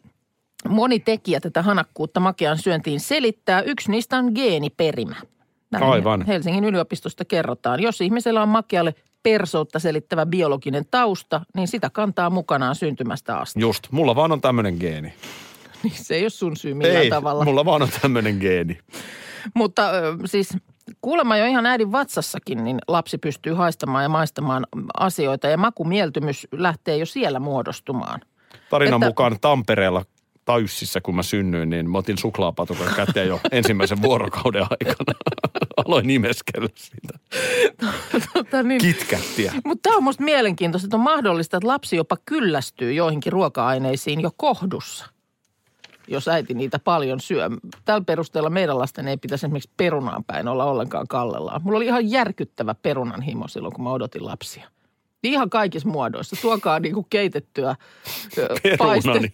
[0.68, 3.62] moni tekijä tätä hanakkuutta makean syöntiin selittää.
[3.62, 5.16] Yksi niistä on geeniperimä.
[5.70, 6.26] Näin Aivan.
[6.26, 7.80] Helsingin yliopistosta kerrotaan.
[7.80, 13.60] Jos ihmisellä on makealle persoutta selittävä biologinen tausta, niin sitä kantaa mukanaan syntymästä asti.
[13.60, 15.14] Just, mulla vaan on tämmöinen geeni.
[15.90, 17.44] Niin se ei ole sun syy millään Ei, tavalla.
[17.44, 18.78] mulla vaan on tämmöinen geeni.
[19.54, 19.82] Mutta
[20.24, 20.56] siis
[21.00, 24.66] kuulemma jo ihan äidin vatsassakin, niin lapsi pystyy haistamaan ja maistamaan
[25.00, 28.20] asioita ja makumieltymys lähtee jo siellä muodostumaan.
[28.70, 30.04] Tarinan Että- mukaan Tampereella
[30.44, 35.18] Tayssissä, kun mä synnyin, niin mä otin suklaapatukan käteen jo ensimmäisen vuorokauden aikana.
[35.86, 37.18] Aloin nimeskellä sitä.
[38.34, 39.52] Tota, niin, Kitkättiä.
[39.64, 44.30] mutta tämä on musta mielenkiintoista, että on mahdollista, että lapsi jopa kyllästyy joihinkin ruoka-aineisiin jo
[44.36, 45.06] kohdussa,
[46.08, 47.50] jos äiti niitä paljon syö.
[47.84, 51.60] Tällä perusteella meidän lasten ei pitäisi esimerkiksi perunaan päin olla ollenkaan kallellaan.
[51.64, 54.68] Mulla oli ihan järkyttävä perunan himo silloin, kun mä odotin lapsia.
[55.22, 56.36] Ihan kaikissa muodoissa.
[56.42, 57.76] Tuokaa niinku keitettyä,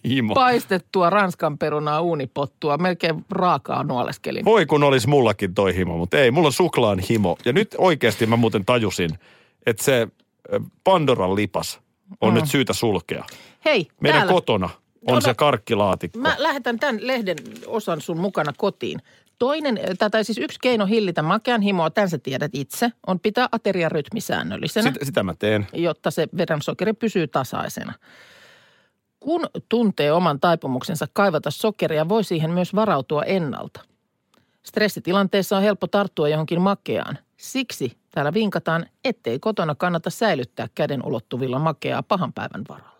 [0.09, 0.33] himo.
[0.33, 2.77] paistettua ranskan perunaa uunipottua.
[2.77, 4.45] Melkein raakaa nuoleskelin.
[4.45, 7.37] Voi kun olisi mullakin toi himo, mutta ei, mulla on suklaan himo.
[7.45, 9.09] Ja nyt oikeasti mä muuten tajusin,
[9.65, 10.07] että se
[10.83, 11.79] Pandoran lipas
[12.21, 12.35] on Mm.
[12.35, 13.25] nyt syytä sulkea.
[13.65, 14.33] Hei, Meidän täällä.
[14.33, 14.69] kotona
[15.07, 16.19] on Ota- se karkkilaatikko.
[16.19, 17.37] Mä lähetän tämän lehden
[17.67, 19.01] osan sun mukana kotiin.
[19.39, 19.79] Toinen,
[20.11, 24.21] tai siis yksi keino hillitä makean himoa, tämän sä tiedät itse, on pitää aterian rytmi
[24.21, 24.91] säännöllisenä.
[24.91, 25.67] Sitä, sitä mä teen.
[25.73, 27.93] jotta se verensokeri pysyy tasaisena.
[29.19, 33.81] Kun tuntee oman taipumuksensa kaivata sokeria, voi siihen myös varautua ennalta.
[34.63, 37.17] Stressitilanteessa on helppo tarttua johonkin makeaan.
[37.37, 42.90] Siksi täällä vinkataan, ettei kotona kannata säilyttää käden ulottuvilla makeaa pahan päivän varalle.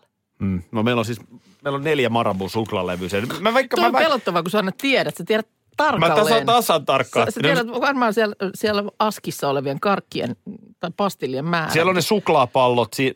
[0.42, 0.62] Mm.
[0.72, 1.20] No meillä on siis,
[1.64, 3.08] meillä on neljä Marabun suklaalevyä.
[3.40, 5.16] Mä vaikka, Tuo on mä, mä, pelottavaa, kun sä aina tiedät.
[5.16, 6.24] Sä tiedät mä tarkalleen.
[6.24, 7.26] tasan, tasan tarkkaan.
[7.26, 10.36] Sä, sä tiedät varmaan siellä, siellä askissa olevien karkkien
[10.80, 11.72] tai pastillien määrä.
[11.72, 12.94] Siellä on ne suklaapallot.
[12.94, 13.14] Si-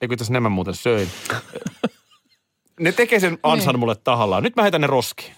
[0.00, 1.08] Eikö tässä nämä muuten söin?
[2.80, 3.80] ne tekee sen ansan Niin.
[3.80, 4.42] mulle tahallaan.
[4.42, 5.34] Nyt mä heitän ne roskiin.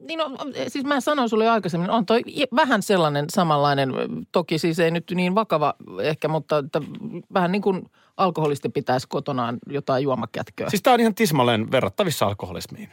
[0.00, 0.30] Niin no,
[0.68, 2.22] siis mä sanoin sulle jo aikaisemmin, on toi
[2.56, 3.92] vähän sellainen samanlainen,
[4.32, 6.80] toki siis ei nyt niin vakava ehkä, mutta että
[7.34, 10.70] vähän niin kuin alkoholisti pitäisi kotonaan jotain juomakätköä.
[10.70, 12.88] Siis tää on ihan tismalleen verrattavissa alkoholismiin.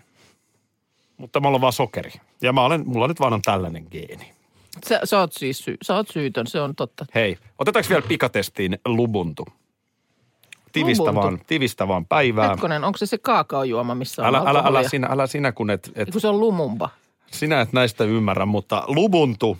[1.17, 2.11] Mutta mulla on vaan sokeri.
[2.41, 4.33] Ja mä olen, mulla nyt vaan on tällainen geeni.
[4.87, 7.05] Sä, sä, oot siis sy- sä oot syytön, se on totta.
[7.15, 9.45] Hei, otetaanko vielä pikatestiin Lubuntu?
[10.85, 12.49] Tivistä vaan, tivistä vaan päivää.
[12.49, 15.91] Hetkonen, onko se se kaakaojuoma, missä on Älä, älä, älä, sinä, älä sinä, kun et,
[15.95, 16.89] et, Kun se on lumumba.
[17.31, 19.57] sinä et näistä ymmärrä, mutta Lubuntu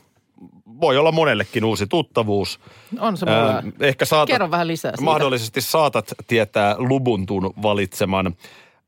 [0.82, 2.60] voi olla monellekin uusi tuttavuus.
[3.00, 3.38] On se mulla.
[3.54, 5.04] Ää, ehkä saatat, Kerro vähän lisää siitä.
[5.04, 8.36] mahdollisesti saatat tietää Lubuntun valitseman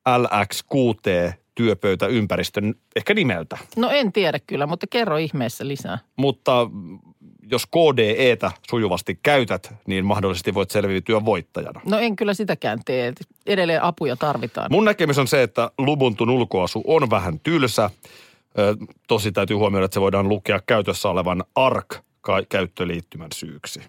[0.09, 3.57] LX6T työpöytäympäristön ehkä nimeltä.
[3.75, 5.97] No en tiedä kyllä, mutta kerro ihmeessä lisää.
[6.15, 6.67] Mutta
[7.51, 11.81] jos KDEtä sujuvasti käytät, niin mahdollisesti voit selviytyä voittajana.
[11.85, 13.13] No en kyllä sitäkään tee.
[13.45, 14.67] Edelleen apuja tarvitaan.
[14.71, 17.89] Mun näkemys on se, että Lubuntun ulkoasu on vähän tylsä.
[19.07, 23.81] Tosi täytyy huomioida, että se voidaan lukea käytössä olevan ARC-käyttöliittymän syyksi.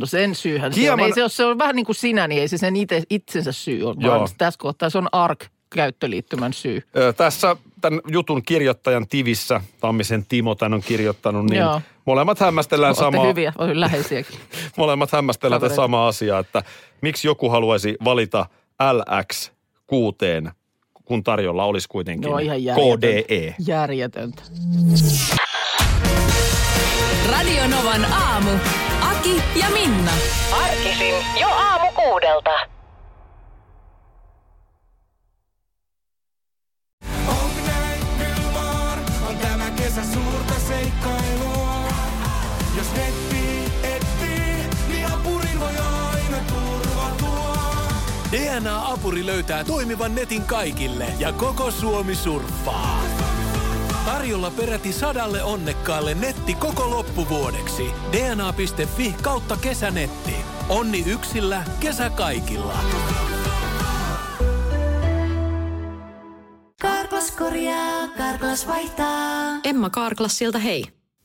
[0.00, 0.82] No sen syyhän se on.
[0.98, 3.02] Hieman- Ei se, ole, se on vähän niin kuin sinä, niin ei se sen ite,
[3.10, 4.18] itsensä syy ole, Joo.
[4.18, 5.08] vaan tässä kohtaa se on
[5.72, 6.82] ARC-käyttöliittymän syy.
[6.96, 11.80] Ö, Tässä tämän jutun kirjoittajan tivissä, Tammisen Timo tämän on kirjoittanut, niin Joo.
[12.04, 14.38] molemmat hämmästellään Olette samaa, hyviä, on läheisiäkin.
[14.76, 16.62] molemmat hämmästellään tätä samaa asiaa, että
[17.00, 18.46] miksi joku haluaisi valita
[18.82, 20.50] LX6,
[21.04, 23.06] kun tarjolla olisi kuitenkin Joo, ihan järjetöntä.
[23.26, 23.54] KDE.
[23.66, 24.42] Järjetöntä.
[27.30, 28.50] Radio Novan aamu.
[29.00, 30.12] Aki ja Minna.
[30.62, 32.50] Arkisin jo aamu kuudelta.
[48.58, 53.00] DNA-apuri löytää toimivan netin kaikille ja koko Suomi surffaa.
[54.04, 57.90] Tarjolla peräti sadalle onnekkaalle netti koko loppuvuodeksi.
[58.12, 60.34] dna.fi kautta kesänetti.
[60.68, 62.74] Onni yksillä, kesä kaikilla.
[66.82, 69.60] Karklas korjaa, Karklas vaihtaa.
[69.64, 70.97] Emma Karklassilta hei.